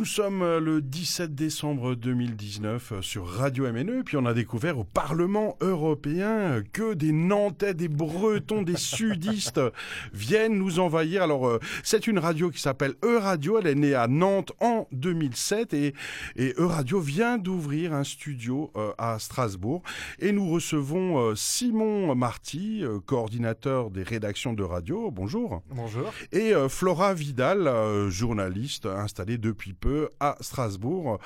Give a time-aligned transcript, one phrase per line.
[0.00, 4.78] Nous sommes euh, le 17 décembre 2019 euh, sur Radio MNE, puis on a découvert
[4.78, 9.60] au Parlement européen que des Nantais, des Bretons, des Sudistes
[10.14, 11.22] viennent nous envahir.
[11.22, 15.74] Alors, euh, c'est une radio qui s'appelle E-Radio, elle est née à Nantes en 2007
[15.74, 15.94] et,
[16.34, 19.82] et E-Radio vient d'ouvrir un studio à Strasbourg
[20.18, 25.10] et nous recevons Simon Marty, coordinateur des rédactions de radio.
[25.10, 25.62] Bonjour.
[25.68, 26.10] Bonjour.
[26.32, 27.70] Et Flora Vidal,
[28.08, 29.89] journaliste installée depuis peu
[30.20, 31.18] à Strasbourg.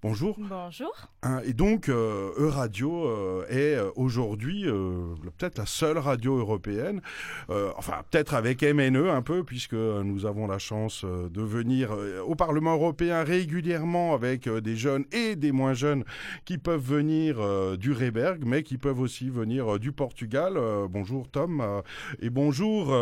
[0.00, 0.36] Bonjour.
[0.38, 0.94] Bonjour.
[1.24, 7.00] Hein, et donc, euh, E-Radio euh, est euh, aujourd'hui peut-être la seule radio européenne,
[7.48, 11.90] enfin peut-être avec MNE un peu, puisque nous avons la chance de venir
[12.24, 16.04] au Parlement européen régulièrement avec des jeunes et des moins jeunes
[16.44, 17.36] qui peuvent venir
[17.76, 20.54] du Reberg, mais qui peuvent aussi venir du Portugal.
[20.88, 21.82] bonjour Tom
[22.20, 22.94] et bonjour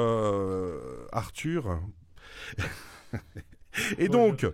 [1.13, 1.79] Arthur.
[3.99, 4.47] Et donc,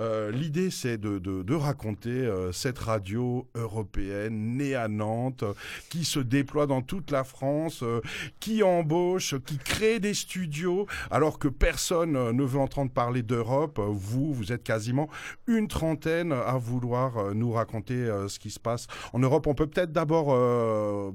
[0.00, 5.44] euh, l'idée, c'est de, de, raconter euh, cette radio européenne née à Nantes,
[5.90, 8.00] qui se déploie dans toute la France, euh,
[8.40, 13.78] qui embauche, qui crée des studios, alors que personne ne veut entendre parler d'Europe.
[13.78, 15.08] Vous, vous êtes quasiment
[15.46, 19.46] une trentaine à vouloir nous raconter ce qui se passe en Europe.
[19.46, 20.34] On peut peut-être d'abord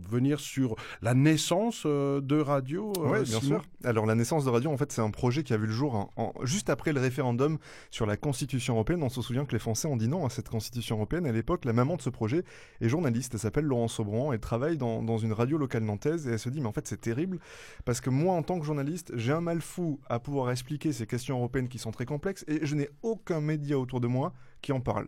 [0.09, 2.93] venir sur la naissance de radio.
[2.97, 3.61] oui, bien sûr.
[3.83, 6.11] Alors la naissance de radio, en fait, c'est un projet qui a vu le jour
[6.43, 7.57] juste après le référendum
[7.91, 10.49] sur la Constitution européenne, on se souvient que les Français ont dit non à cette
[10.49, 11.25] constitution européenne.
[11.25, 12.43] À l'époque, la maman de ce projet
[12.81, 13.33] est journaliste.
[13.33, 14.31] Elle s'appelle Laurence Sobran.
[14.33, 16.87] Elle travaille dans, dans, une radio locale nantaise et elle se dit mais en fait
[16.87, 17.39] c'est terrible
[17.85, 21.07] parce que moi en tant que journaliste, j'ai un mal fou à pouvoir expliquer ces
[21.07, 24.71] questions européennes qui sont très complexes et je n'ai aucun média autour de moi qui
[24.71, 25.07] en parle.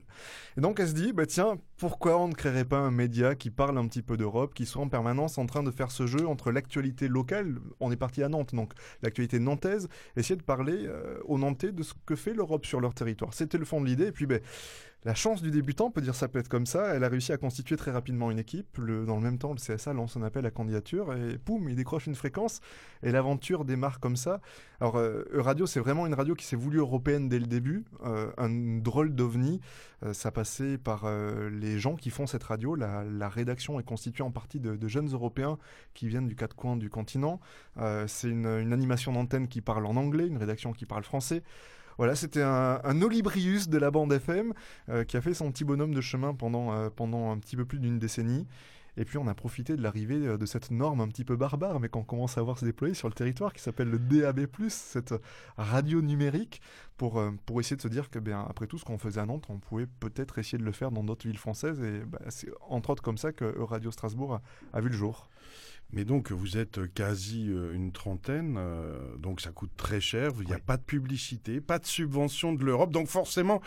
[0.58, 3.50] Et donc elle se dit bah tiens pourquoi on ne créerait pas un média qui
[3.50, 6.28] parle un petit peu d'Europe, qui soit en permanence en train de faire ce jeu
[6.28, 11.20] entre l'actualité locale, on est parti à Nantes, donc l'actualité nantaise, essayer de parler euh,
[11.26, 13.34] aux Nantais de ce que fait l'Europe sur leur territoire.
[13.34, 14.42] C'était le fond de l'idée, et puis ben,
[15.04, 17.32] la chance du débutant, on peut dire ça peut être comme ça, elle a réussi
[17.32, 18.78] à constituer très rapidement une équipe.
[18.78, 22.08] Dans le même temps, le CSA lance un appel à candidature et poum, il décroche
[22.08, 22.62] une fréquence
[23.04, 24.42] et l'aventure démarre comme ça.
[24.82, 28.32] Alors, euh, Radio, c'est vraiment une radio qui s'est voulue européenne dès le début, euh,
[28.38, 29.62] un drôle d'ovni.
[30.04, 32.76] Euh, ça passait par euh, les gens qui font cette radio.
[32.76, 35.58] La, rédaction est constituée en partie de, jeunes Européens
[35.94, 37.40] qui viennent du quatre coins du continent.
[38.08, 41.44] c'est une animation d'antenne qui parle en anglais, une rédaction qui parle français.
[41.98, 44.54] Voilà, c'était un, Olibrius de la bande FM
[44.90, 47.66] euh, qui a fait son petit bonhomme de chemin pendant, euh, pendant un petit peu
[47.66, 48.46] plus d'une décennie.
[48.98, 51.80] Et puis on a profité de l'arrivée euh, de cette norme un petit peu barbare,
[51.80, 55.14] mais qu'on commence à voir se déployer sur le territoire, qui s'appelle le DAB+, cette
[55.58, 56.62] radio numérique,
[56.98, 59.46] pour, pour essayer de se dire que, bien, après tout ce qu'on faisait à Nantes,
[59.50, 61.82] on pouvait peut-être essayer de le faire dans d'autres villes françaises.
[61.82, 64.42] Et bah, c'est entre autres comme ça que Radio Strasbourg a,
[64.74, 65.30] a vu le jour.
[65.94, 70.32] Mais donc, vous êtes quasi euh, une trentaine, euh, donc ça coûte très cher.
[70.42, 72.92] Il n'y a pas de publicité, pas de subvention de l'Europe.
[72.92, 73.62] Donc forcément,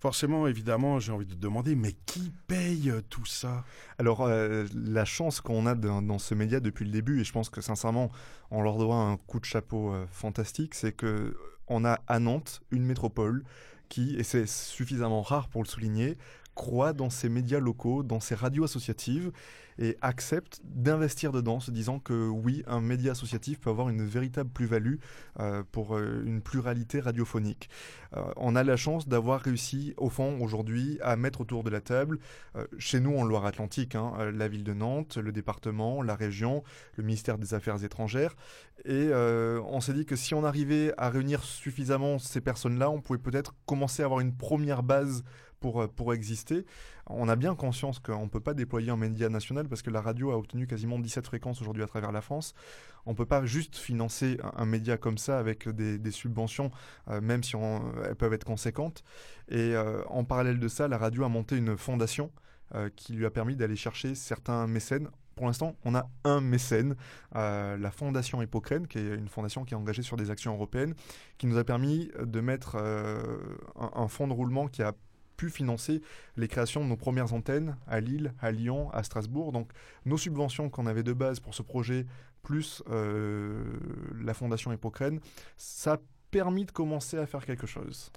[0.00, 3.64] forcément, évidemment, j'ai envie de demander, mais qui paye euh, tout ça?
[3.98, 7.60] Alors, la chance qu'on a dans, ce média depuis le début, et je pense que
[7.60, 8.10] sincèrement,
[8.50, 11.36] on leur doit un coup de chapeau fantastique, c'est que
[11.70, 13.44] on a à Nantes une métropole
[13.88, 16.18] qui, et c'est suffisamment rare pour le souligner,
[16.54, 19.32] croit dans ces médias locaux, dans ces radios associatives
[19.80, 24.50] et accepte d'investir dedans, se disant que oui, un média associatif peut avoir une véritable
[24.50, 24.96] plus-value
[25.40, 27.70] euh, pour euh, une pluralité radiophonique.
[28.14, 31.80] Euh, on a la chance d'avoir réussi, au fond, aujourd'hui, à mettre autour de la
[31.80, 32.18] table,
[32.78, 36.62] chez nous en Loire-Atlantique, hein, la ville de Nantes, le département, la région,
[36.96, 38.36] le ministère des Affaires étrangères,
[38.84, 43.18] et on s'est dit que si on arrivait à réunir suffisamment ces personnes-là, on pouvait
[43.18, 45.22] peut-être commencer à avoir une première base
[45.60, 46.64] pour, pour exister.
[47.06, 50.00] On a bien conscience qu'on ne peut pas déployer un média national parce que la
[50.00, 52.54] radio a obtenu quasiment 17 fréquences aujourd'hui à travers la France.
[53.06, 56.70] On ne peut pas juste financer un, média comme ça avec des, subventions,
[57.08, 59.04] euh, même si on, elles peuvent être conséquentes.
[59.48, 62.30] Et euh, en parallèle de ça, la radio a monté une fondation
[62.74, 65.08] euh, qui lui a permis d'aller chercher certains mécènes
[65.40, 66.96] pour l'instant, on a un mécène,
[67.34, 70.92] euh, la Fondation Hippocrène, qui est une fondation qui est engagée sur des actions européennes,
[71.38, 73.38] qui nous a permis de mettre euh,
[73.74, 74.92] un, un, fonds de roulement qui a
[75.48, 76.02] financer
[76.36, 79.52] les créations de nos premières antennes à Lille, à Lyon, à Strasbourg.
[79.52, 79.70] Donc
[80.04, 82.06] nos subventions qu'on avait de base pour ce projet,
[82.42, 83.64] plus euh,
[84.22, 85.20] la Fondation Hippocrène,
[85.56, 85.98] ça a
[86.30, 88.12] permis de commencer à faire quelque chose.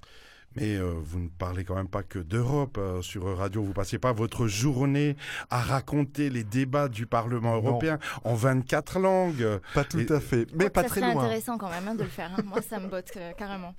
[0.56, 3.64] Mais euh, vous ne parlez quand même pas que d'Europe euh, sur Radio.
[3.64, 5.16] Vous passez pas votre journée
[5.50, 8.32] à raconter les débats du Parlement européen non.
[8.32, 9.60] en 24 langues.
[9.74, 11.12] Pas tout Et, à fait, mais pas très loin.
[11.14, 12.32] C'est intéressant quand même hein, de le faire.
[12.38, 12.44] Hein.
[12.46, 13.76] Moi, ça me botte euh, carrément.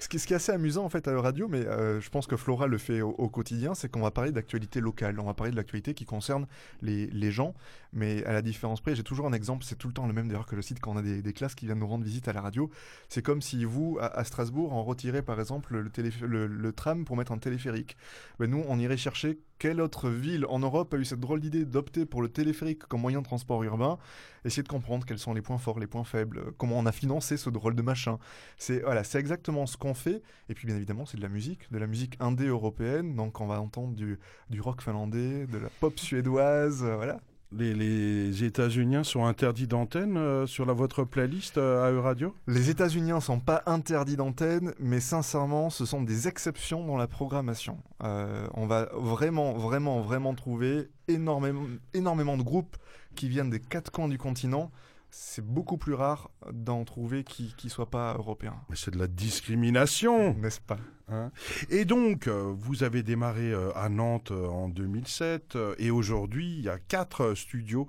[0.00, 2.10] Ce qui, ce qui, est assez amusant en fait à la radio, mais euh, je
[2.10, 5.18] pense que Flora le fait au, au quotidien, c'est qu'on va parler d'actualité locale.
[5.20, 6.46] On va parler de l'actualité qui concerne
[6.80, 7.54] les, les gens.
[7.92, 9.64] Mais à la différence près, j'ai toujours un exemple.
[9.64, 11.54] C'est tout le temps le même d'ailleurs que le site quand on a des, classes
[11.54, 12.70] qui viennent nous rendre visite à la radio.
[13.08, 17.38] C'est comme si vous, à, Strasbourg, en retirez par exemple le tram pour mettre un
[17.38, 17.96] téléphérique.
[18.38, 21.64] Ben, nous, on irait chercher quelle autre ville en Europe a eu cette drôle d'idée
[21.64, 23.96] d'opter pour le téléphérique comme moyen de transport urbain,
[24.44, 27.36] essayer de comprendre quels sont les points forts, les points faibles, comment on a financé
[27.36, 28.18] ce drôle de machin.
[28.58, 30.20] C'est voilà, c'est exactement ce qu'on fait.
[30.48, 33.14] Et puis bien évidemment, c'est de la musique, de la musique indé européenne.
[33.14, 34.18] Donc on va entendre du,
[34.50, 37.20] du rock finlandais, de la pop suédoise, euh, voilà
[37.52, 43.12] les, États-Unis sont interdits d'antenne euh, sur la, votre playlist euh, à Euradio Les États-Unis
[43.12, 47.78] ne sont pas interdits d'antenne, mais sincèrement, ce sont des exceptions dans la programmation.
[48.02, 52.76] Euh, on va vraiment, vraiment, vraiment trouver énormément, énormément de groupes
[53.14, 54.70] qui viennent des quatre coins du continent
[55.14, 58.56] c'est beaucoup plus rare d'en trouver qui ne soient pas européens.
[58.70, 60.78] Mais c'est de la discrimination N'est-ce pas?
[61.12, 61.30] Hein.
[61.68, 66.64] et donc, euh, vous avez démarré euh, à Nantes euh, en 2007 et aujourd'hui, il
[66.64, 67.86] y a quatre studios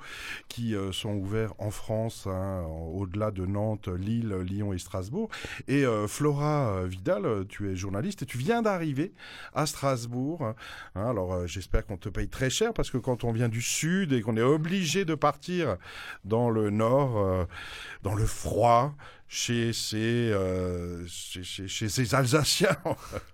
[0.48, 5.30] qui sont ouverts en France, hein, au-delà de Nantes, Lille, Lyon et Strasbourg.
[5.68, 9.14] Et Flora Vidal, tu es journaliste et tu viens d'arriver
[9.54, 10.46] à Strasbourg.
[10.46, 10.56] Hein.
[10.96, 14.22] alors, j'espère qu'on te paye très cher parce que quand on vient du sud et
[14.22, 15.78] qu'on est obligé de partir
[16.26, 17.48] dans le nord,
[18.04, 18.96] dans le froid,
[19.34, 22.78] chez ces, euh, chez, ces Alsaciens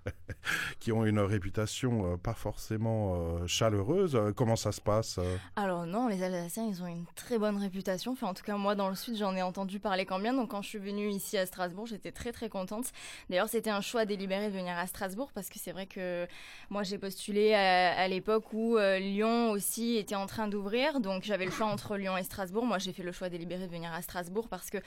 [0.80, 4.18] qui ont une réputation euh, pas forcément euh, chaleureuse.
[4.34, 5.20] Comment ça se passe
[5.56, 8.12] Alors non, les Alsaciens, ils ont une très bonne réputation.
[8.12, 10.32] Enfin, en tout cas, moi, dans le Sud, j'en ai entendu parler quand bien.
[10.32, 12.92] Donc quand je suis venue ici à Strasbourg, j'étais très très contente.
[13.28, 16.26] D'ailleurs, c'était un choix délibéré de venir à Strasbourg parce que c'est vrai que
[16.70, 21.00] moi, j'ai postulé à l'époque où Lyon aussi était en train d'ouvrir.
[21.00, 22.64] Donc j'avais le choix entre Lyon et Strasbourg.
[22.64, 24.78] Moi, j'ai fait le choix délibéré de venir à Strasbourg parce que,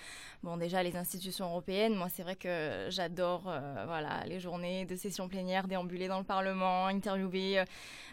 [0.42, 1.96] bon, déjà, les institutions européennes.
[1.96, 6.24] Moi, c'est vrai que j'adore euh, voilà, les journées de session plénière, déambuler dans le
[6.24, 7.66] Parlement, interviewer euh,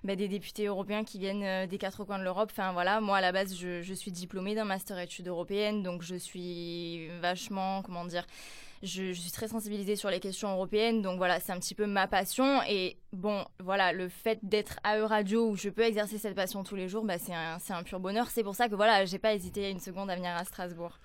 [0.03, 2.51] bah, des députés européens qui viennent euh, des quatre coins de l'Europe.
[2.53, 6.03] Enfin, voilà, moi, à la base, je, je suis diplômée d'un master études européennes, donc
[6.03, 8.27] je suis vachement, comment dire,
[8.83, 12.07] je, suis très sensibilisée sur les questions européennes, donc voilà, c'est un petit peu ma
[12.07, 12.63] passion.
[12.69, 16.77] Et bon, voilà, le fait d'être à Euradio où je peux exercer cette passion tous
[16.77, 18.29] les jours, bah, c'est un, pur bonheur.
[18.31, 20.99] C'est pour ça que voilà, j'ai pas hésité une seconde à venir à Strasbourg.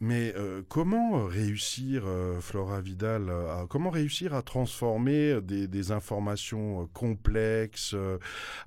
[0.00, 3.32] Mais euh, comment réussir, euh, Flora Vidal,
[3.68, 7.96] comment réussir à transformer des, informations euh, complexes,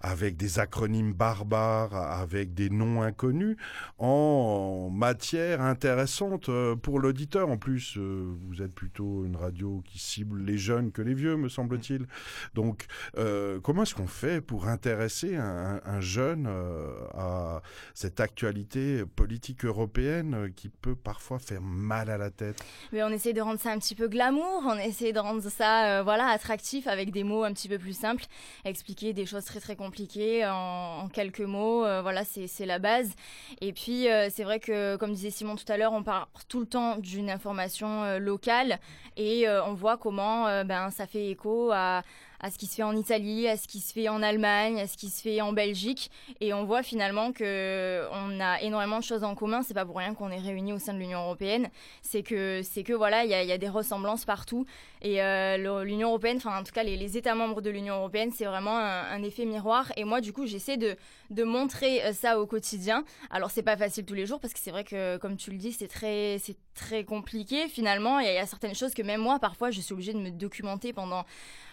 [0.01, 3.55] avec des acronymes barbares, avec des noms inconnus,
[3.97, 6.49] en matière intéressante
[6.81, 7.97] pour l'auditeur En plus,
[8.51, 12.05] vous êtes plutôt une radio qui cible les jeunes que les vieux, me semble-t-il.
[12.53, 12.85] Donc,
[13.63, 16.47] comment est-ce qu'on fait pour intéresser un, un jeune
[17.13, 17.61] à
[17.93, 22.63] cette actualité politique européenne qui peut parfois faire mal à la tête?
[22.91, 25.99] Mais on essaie de rendre ça un petit peu glamour, on essaie de rendre ça
[25.99, 28.25] euh, voilà attractif avec des mots un petit peu plus simples,
[28.65, 33.11] expliquer des choses très très compliquées en, quelques mots, euh, voilà c'est la base.
[33.61, 36.59] Et puis euh, c'est vrai que comme disait Simon tout à l'heure, on parle tout
[36.59, 38.40] le temps d'une information locale
[39.17, 42.03] et on voit comment ben ça fait écho à
[42.41, 44.87] à ce qui se fait en Italie, à ce qui se fait en Allemagne, à
[44.87, 46.09] ce qui se fait en Belgique.
[46.39, 49.61] Et on voit finalement que on a énormément de choses en commun.
[49.61, 51.69] C'est pas pour rien qu'on est réunis au sein de l'Union européenne.
[52.01, 54.65] C'est que, que voilà, il y y a, des ressemblances partout.
[55.01, 58.31] Et euh, l'Union européenne, enfin en tout cas les, les États membres de l'Union européenne,
[58.35, 59.91] c'est vraiment un, un, effet miroir.
[59.97, 60.95] Et moi, du coup, j'essaie de,
[61.29, 63.03] de montrer euh, ça au quotidien.
[63.29, 65.57] Alors c'est pas facile tous les jours parce que c'est vrai que, comme tu le
[65.57, 68.19] dis, c'est très, c'est très compliqué finalement.
[68.19, 70.29] Il y, y, a certaines choses que même moi, parfois, je suis obligée de me
[70.29, 71.25] documenter pendant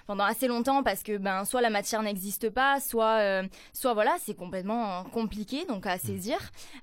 [0.08, 3.42] pendant assez longtemps parce que ben soit la matière n'existe pas, soit euh,
[3.74, 6.38] soit voilà c'est complètement compliqué donc à saisir.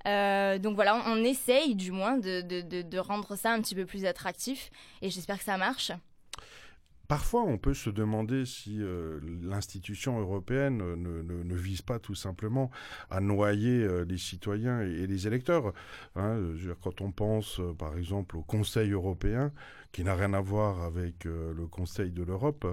[0.08, 3.86] Euh, donc voilà on, essaye du moins de, de, de, rendre ça un petit peu
[3.86, 4.70] plus attractif
[5.01, 5.91] et j'espère que ça marche.
[7.07, 12.15] Parfois, on peut se demander si euh, l'institution européenne ne, ne, ne, vise pas tout
[12.15, 12.71] simplement
[13.09, 15.74] à noyer euh, les citoyens et, les électeurs.
[16.15, 16.39] Hein,
[16.81, 19.51] quand on pense, par exemple, au Conseil européen,
[19.96, 22.68] qui n'a rien à voir avec euh, le Conseil de l'Europe.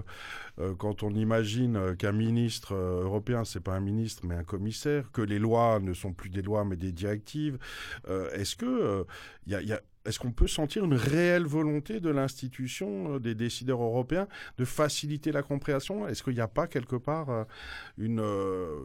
[0.59, 5.09] Euh, quand on imagine qu'un ministre euh, européen, c'est pas un ministre mais un commissaire,
[5.13, 7.57] que les lois ne sont plus des lois mais des directives,
[8.33, 9.05] est-ce que
[10.05, 14.27] est-ce qu'on peut sentir une réelle volonté de l'institution, euh, des décideurs européens,
[14.57, 16.07] de faciliter la compréhension?
[16.07, 17.43] Est-ce qu'il n'y a pas quelque part euh,
[17.99, 18.79] euh,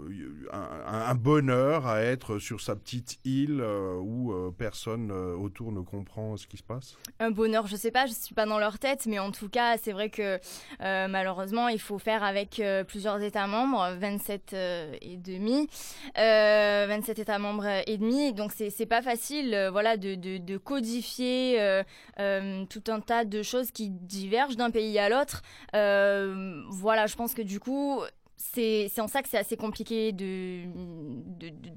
[0.52, 3.62] un, bonheur à être sur sa petite île
[4.00, 6.96] où personne autour ne comprend ce qui se passe?
[7.18, 9.48] Un bonheur, je ne sais pas, je suis pas dans leur tête, mais en tout
[9.48, 10.38] cas, c'est vrai que
[10.80, 14.54] malheureusement, il faut faire avec plusieurs États membres, 27
[15.00, 15.68] et demi,
[16.16, 21.82] 27 États membres et demi, donc c'est pas facile, voilà, de, codifier euh,
[22.18, 25.42] euh, tout un tas de choses qui divergent d'un pays à l'autre.
[25.74, 28.00] Euh, voilà, je pense que du coup,
[28.38, 30.62] c'est en ça que c'est assez compliqué de,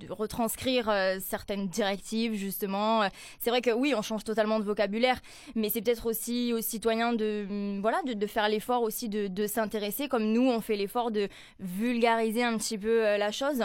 [0.10, 3.10] retranscrire euh, certaines directives, justement.
[3.40, 5.20] C'est vrai que oui, on change totalement de vocabulaire,
[5.56, 10.26] mais c'est peut-être aussi aux citoyens de, voilà, de, faire l'effort aussi de, s'intéresser, comme
[10.32, 11.28] nous, on fait l'effort de
[11.60, 13.64] vulgariser un petit peu euh, la chose.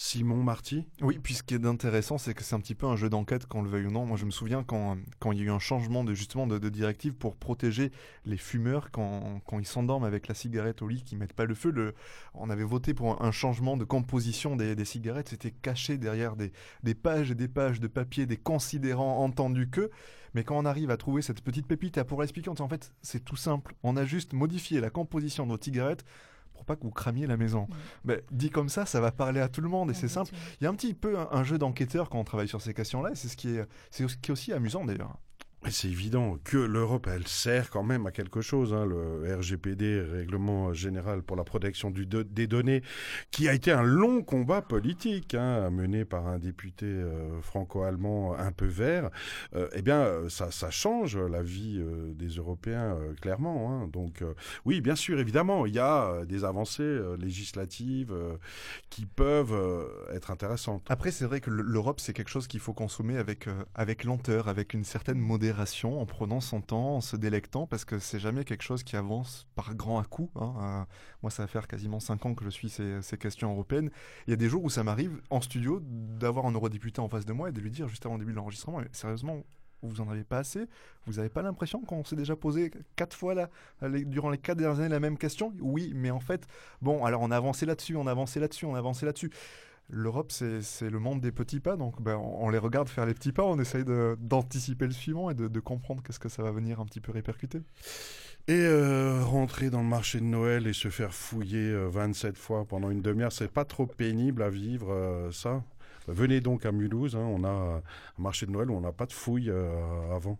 [0.00, 0.86] Simon Marty?
[1.00, 3.46] Oui, puis ce qui est intéressant, c'est que c'est un petit peu un jeu d'enquête,
[3.46, 4.06] qu'on le veuille ou non.
[4.06, 6.68] Moi, je me souviens quand, quand il y a eu un changement de, justement de,
[6.68, 7.90] directive pour protéger
[8.24, 11.54] les fumeurs quand, quand ils s'endorment avec la cigarette au lit, qu'ils mettent pas le
[11.56, 11.96] feu.
[12.34, 15.30] On avait voté pour un, changement de composition des, des cigarettes.
[15.30, 16.52] C'était caché derrière des,
[16.84, 19.90] des, pages et des pages de papier, des considérants entendus que.
[20.32, 23.24] Mais quand on arrive à trouver cette petite pépite, à pouvoir expliquer, en fait, c'est
[23.24, 23.74] tout simple.
[23.82, 26.04] On a juste modifié la composition de nos cigarettes
[26.58, 27.68] pour pas que vous cramiez la maison.
[28.04, 30.32] Mais dit comme ça, ça va parler à tout le monde et c'est simple.
[30.60, 33.12] Il y a un petit peu un, jeu d'enquêteur quand on travaille sur ces questions-là
[33.12, 35.16] et c'est ce qui est, c'est ce qui est aussi amusant d'ailleurs.
[35.66, 38.72] C'est évident que l'Europe, elle sert quand même à quelque chose.
[38.72, 42.82] Hein, le RGPD, Règlement général pour la protection des données,
[43.32, 48.52] qui a été un long combat politique hein, mené par un député euh, franco-allemand un
[48.52, 49.10] peu vert.
[49.56, 53.70] Euh, eh bien, ça, ça, change la vie euh, des Européens clairement.
[53.72, 53.88] Hein.
[53.88, 54.22] Donc,
[54.64, 58.14] oui, bien sûr, évidemment, il y a des avancées législatives
[58.90, 60.86] qui peuvent être intéressantes.
[60.88, 64.72] Après, c'est vrai que l'Europe, c'est quelque chose qu'il faut consommer avec avec lenteur, avec
[64.72, 65.48] une certaine modération
[65.84, 69.46] en prenant son temps, en se délectant, parce que c'est jamais quelque chose qui avance
[69.54, 70.30] par grand à coup.
[70.36, 70.86] Hein.
[71.22, 73.90] Moi, ça va faire quasiment 5 ans que je suis ces, questions européennes.
[74.26, 77.24] Il y a des jours où ça m'arrive en studio d'avoir un eurodéputé en face
[77.24, 79.42] de moi et de lui dire juste avant le début de l'enregistrement, sérieusement,
[79.82, 80.66] vous en avez pas assez?
[81.06, 83.48] Vous n'avez pas l'impression qu'on s'est déjà posé quatre fois là,
[84.06, 85.52] durant les quatre dernières années la même question?
[85.60, 86.46] Oui, mais en fait,
[86.82, 89.30] bon, alors on a avancé là-dessus, on a avancé là-dessus, on a avancé là-dessus
[89.90, 91.76] l'Europe, c'est le monde des petits pas.
[91.76, 95.34] Donc, ben, on, les regarde faire les petits pas, on essaye d'anticiper le suivant et
[95.34, 97.62] de, comprendre qu'est-ce que ça va venir un petit peu répercuter.
[98.46, 102.64] Et euh, rentrer dans le marché de Noël et se faire fouiller 27 euh, fois
[102.64, 105.62] pendant une demi-heure, c'est pas trop pénible à vivre, euh, ça
[106.06, 107.82] Venez donc à Mulhouse, hein, on a un
[108.16, 109.52] marché de Noël où on n'a pas de fouilles
[110.10, 110.38] avant.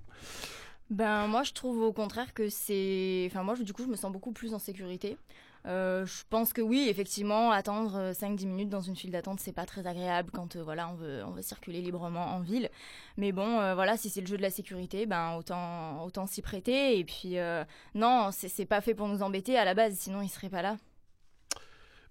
[0.89, 4.11] Ben moi je trouve au contraire que c'est, enfin moi du coup je me sens
[4.11, 5.19] beaucoup plus en sécurité.
[5.67, 9.53] Euh, je pense que oui, effectivement, attendre 5-10 euh, minutes dans une file d'attente, c'est
[9.53, 12.71] pas très agréable quand euh, voilà, on veut, on veut circuler librement en ville.
[13.17, 16.99] Mais bon, voilà, si c'est le jeu de la sécurité, ben autant, autant s'y prêter.
[16.99, 17.37] Et puis,
[17.95, 20.77] non, c'est pas fait pour nous embêter à la base, sinon il serait pas là.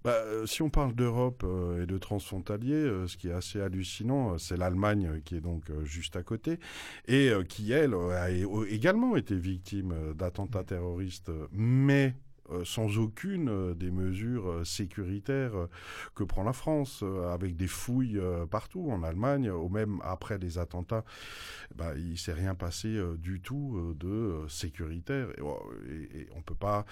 [0.03, 1.45] Bah, si on parle d'Europe
[1.81, 6.23] et de transfrontalier, ce qui est assez hallucinant, c'est l'Allemagne qui est donc juste à
[6.23, 6.59] côté
[7.07, 12.15] et qui, elle, a également été victime d'attentats terroristes, mais
[12.63, 15.67] sans aucune euh, des mesures euh, sécuritaires
[16.15, 21.03] que prend la France, avec des fouilles partout en Allemagne, ou même après les attentats,
[21.75, 25.29] bah, il s'est rien passé du tout de sécuritaire.
[25.87, 26.85] Et, et, on peut pas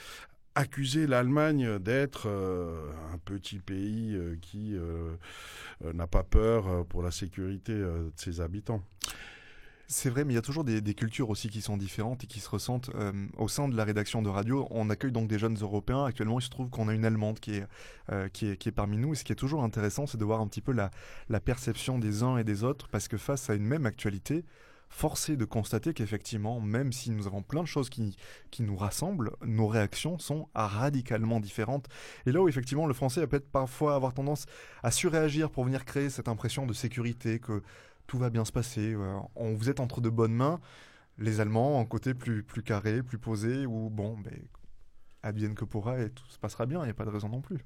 [0.55, 4.75] accuser l'Allemagne d'être un petit pays qui
[5.81, 8.83] n'a pas peur pour la sécurité de ses habitants.
[9.87, 12.39] C'est vrai, mais il y a toujours des, cultures aussi qui sont différentes et qui
[12.39, 12.89] se ressentent.
[12.95, 16.05] Euh, au sein de la rédaction de radio, on accueille donc des jeunes Européens.
[16.05, 17.67] Actuellement, il se trouve qu'on a une Allemande qui est,
[18.11, 19.13] euh, qui, est, qui est parmi nous.
[19.13, 20.89] Et ce qui est toujours intéressant, c'est de voir un petit peu la,
[21.29, 24.43] la perception des uns et des autres, parce que face à une même actualité,
[24.89, 28.15] forcé de constater qu'effectivement, même si nous avons plein de choses qui,
[28.49, 31.87] qui nous rassemblent, nos réactions sont radicalement différentes.
[32.25, 34.45] Et là où effectivement le français va peut-être parfois avoir tendance
[34.83, 37.61] à surréagir pour venir créer cette impression de sécurité, que
[38.07, 38.95] tout va bien se passer.
[39.35, 40.59] on, vous êtes entre de bonnes mains.
[41.17, 44.47] Les Allemands, en côté plus, plus carré, plus posé, ou bon, ben,
[45.24, 47.41] advienne que pourra et tout se passera bien, il n'y a pas de raison non
[47.41, 47.65] plus.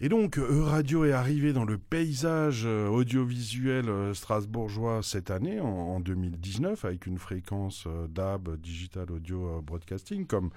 [0.00, 6.00] Et donc, Euradio est arrivé dans le paysage euh, audiovisuel euh, strasbourgeois cette année, en,
[6.00, 10.50] 2019, avec une fréquence euh, DAB, Digital Audio Broadcasting, comme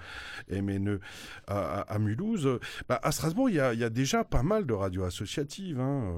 [0.50, 1.00] MNE
[1.46, 2.58] à, Mulhouse.
[2.88, 5.80] Bah, à Strasbourg, il y, a, déjà pas mal de radios associatives.
[5.80, 6.12] Hein.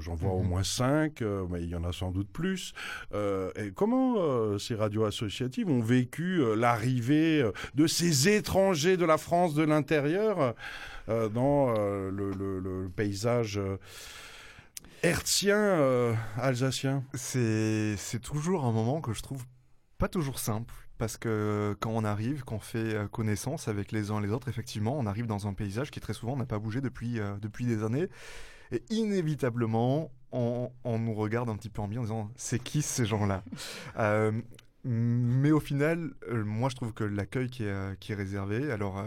[0.00, 0.48] J'en vois au mhm.
[0.48, 2.74] moins cinq, mais il y en a sans doute plus.
[3.14, 9.62] et comment ces radios associatives ont vécu l'arrivée de ces étrangers de la France de
[9.62, 10.52] l'intérieur euh,
[11.08, 13.76] dans euh, le, paysage euh,
[15.02, 19.44] hertzien alsacien C'est toujours un moment que je trouve
[19.98, 24.26] pas toujours simple parce que quand on arrive, qu'on fait connaissance avec les uns et
[24.26, 27.20] les autres, effectivement, on arrive dans un paysage qui très souvent n'a pas bougé depuis,
[27.42, 28.08] depuis des années.
[28.72, 33.04] Et inévitablement, on, nous regarde un petit peu en bien en disant c'est qui ces
[33.04, 33.44] gens-là?
[34.84, 39.04] Mais au final, moi je trouve que l'accueil qui est, qui est réservé, alors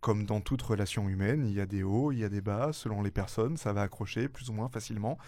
[0.00, 2.72] comme dans toute relation humaine, il y a des hauts, il y a des bas,
[2.72, 5.18] selon les personnes, ça va accrocher plus ou moins facilement.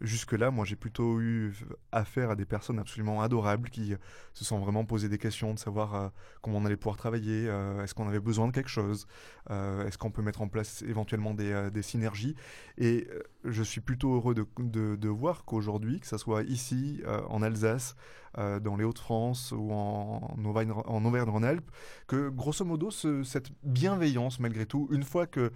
[0.00, 1.54] Jusque-là, moi, j'ai plutôt eu
[1.92, 3.94] affaire à des personnes absolument adorables qui
[4.32, 6.08] se sont vraiment posé des questions de savoir euh,
[6.42, 9.06] comment on allait pouvoir travailler, euh, est-ce qu'on avait besoin de quelque chose,
[9.50, 12.34] euh, est-ce qu'on peut mettre en place éventuellement des, synergies.
[12.78, 13.08] Et
[13.44, 17.94] je suis plutôt heureux de, voir qu'aujourd'hui, que ce soit ici, en Alsace,
[18.36, 21.70] dans les Hauts-de-France ou en, Auvergne-Rhône-Alpes,
[22.06, 25.52] que grosso modo, ce, cette bienveillance, malgré tout, une fois que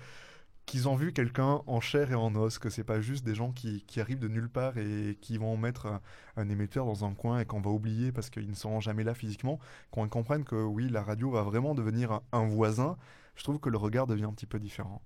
[0.68, 3.52] qu'ils ont vu quelqu'un en chair et en os, que c'est pas juste des gens
[3.52, 6.00] qui, arrivent de nulle part et qui vont mettre
[6.36, 9.14] un, émetteur dans un coin et qu'on va oublier parce qu'ils ne seront jamais là
[9.14, 9.58] physiquement,
[9.90, 12.98] qu'on comprenne que oui, la radio va vraiment devenir un voisin,
[13.34, 15.00] je trouve que le regard devient un petit peu différent.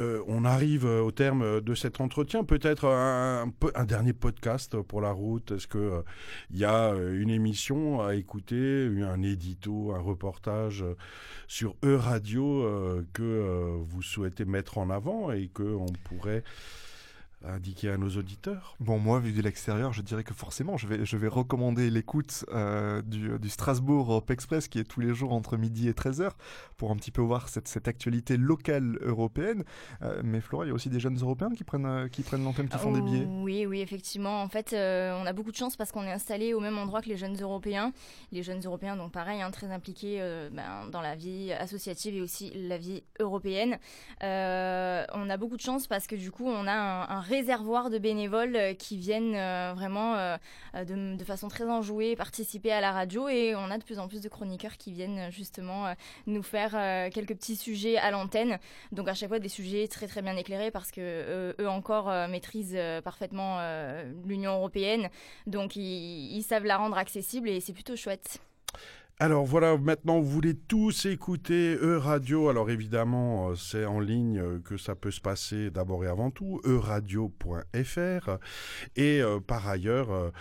[0.00, 2.42] Euh, on arrive euh, au terme de cet entretien.
[2.42, 3.52] Peut-être un,
[3.84, 5.52] dernier podcast pour la route.
[5.52, 6.02] Est-ce qu'il euh,
[6.50, 10.84] y a une émission à écouter, un édito, un reportage
[11.46, 16.42] sur E-Radio que vous souhaitez mettre en avant et qu'on pourrait
[17.46, 21.04] indiquer à nos auditeurs Bon, moi, vu de l'extérieur, je dirais que forcément, je vais,
[21.04, 25.32] je vais recommander l'écoute euh, du, du, Strasbourg Europe Express, qui est tous les jours
[25.32, 26.30] entre midi et 13h,
[26.76, 29.64] pour un petit peu voir cette, cette actualité locale européenne.
[30.02, 32.44] Euh, mais Flora, il y a aussi des jeunes Européens qui prennent, euh, qui prennent
[32.44, 33.26] l'antenne, qui font des billets.
[33.26, 34.42] Oui, oui, effectivement.
[34.42, 37.08] En fait, on a beaucoup de chance parce qu'on est installé au même endroit que
[37.08, 37.92] les jeunes Européens.
[38.32, 40.18] Les jeunes Européens, donc pareil, hein, très impliqués
[40.52, 43.78] ben, dans la vie associative et aussi la vie européenne.
[44.20, 47.98] on a beaucoup de chance parce que du coup, on a un, un réservoir de
[47.98, 50.36] bénévoles euh, qui viennent euh, vraiment euh,
[50.84, 54.20] de, façon très enjouée participer à la radio et on a de plus en plus
[54.20, 55.94] de chroniqueurs qui viennent justement
[56.26, 56.72] nous faire
[57.10, 58.58] quelques petits sujets à l'antenne.
[58.92, 62.78] Donc à chaque fois des sujets très très bien éclairés parce que eux encore maîtrisent
[63.02, 63.58] parfaitement
[64.26, 65.08] l'Union européenne.
[65.46, 68.40] Donc ils savent la rendre accessible et c'est plutôt chouette.
[69.20, 72.48] Alors voilà, maintenant vous voulez tous écouter E-Radio.
[72.48, 76.32] Alors évidemment, euh, c'est en ligne euh, que ça peut se passer d'abord et avant
[76.32, 78.30] tout, euradio.fr.
[78.96, 80.32] Et euh, par ailleurs,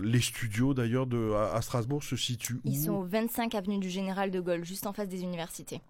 [0.00, 4.30] les studios d'ailleurs de à, Strasbourg se situent Ils sont au 25 avenue du Général
[4.30, 5.82] de Gaulle, juste en face des universités.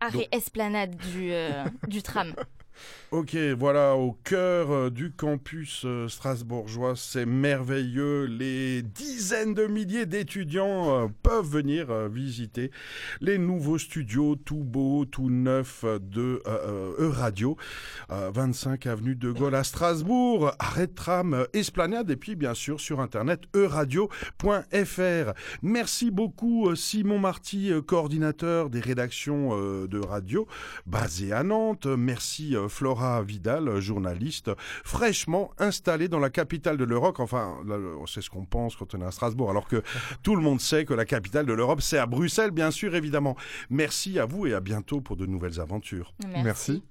[0.00, 1.30] Arrêt esplanade du,
[1.88, 2.34] du tram.
[3.14, 8.24] Ok, voilà, au cœur euh, du campus euh, strasbourgeois, c'est merveilleux.
[8.24, 12.72] Les dizaines de milliers d'étudiants euh, peuvent venir visiter
[13.20, 16.42] les nouveaux studios tout beaux, tout neufs de
[16.98, 17.56] E-Radio,
[18.08, 23.42] 25 avenue de Gaulle à Strasbourg, arrêt tram, esplanade, et puis bien sûr sur internet
[23.54, 25.32] euradio.fr.
[25.62, 30.48] Merci beaucoup Simon Marty, coordinateur des rédactions de radio
[30.86, 31.86] basé à Nantes.
[31.86, 34.50] Merci Flora Vidal, journaliste,
[34.84, 37.20] fraîchement installée dans la capitale de l'Europe.
[37.20, 37.56] Enfin,
[38.06, 39.82] c'est ce qu'on pense quand on est à Strasbourg, alors que
[40.22, 43.36] tout le monde sait que la capitale de l'Europe, c'est à Bruxelles, bien sûr, évidemment.
[43.70, 46.14] Merci à vous et à bientôt pour de nouvelles aventures.
[46.42, 46.82] Merci.